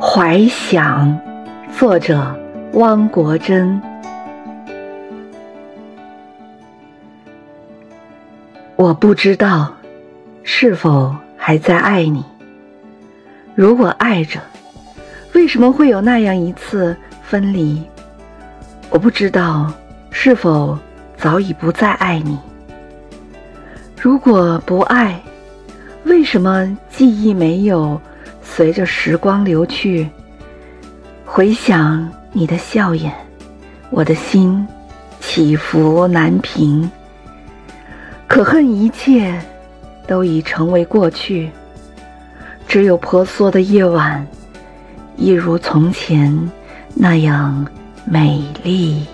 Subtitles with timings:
[0.00, 1.18] 怀想，
[1.76, 2.32] 作者
[2.74, 3.82] 汪国真。
[8.76, 9.74] 我不知道
[10.44, 12.24] 是否还在爱你。
[13.56, 14.38] 如果爱着，
[15.34, 17.82] 为什么会有那样一次分离？
[18.90, 19.72] 我不知道
[20.12, 20.78] 是否
[21.16, 22.38] 早已不再爱你。
[24.00, 25.20] 如果不爱，
[26.04, 28.00] 为什么记忆没有？
[28.58, 30.08] 随着时光流去，
[31.24, 33.14] 回想你的笑颜，
[33.88, 34.66] 我的心
[35.20, 36.90] 起伏难平。
[38.26, 39.40] 可恨一切
[40.08, 41.52] 都已成为过去，
[42.66, 44.26] 只有婆娑的夜晚，
[45.16, 46.50] 一如从前
[46.96, 47.64] 那样
[48.04, 49.06] 美丽。